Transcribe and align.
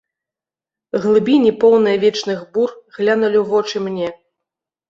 Глыбіні, 1.03 1.51
поўныя 1.63 2.01
вечных 2.05 2.39
бур, 2.57 2.69
глянулі 2.97 3.37
ў 3.39 3.45
вочы 3.53 3.77
мне. 3.91 4.09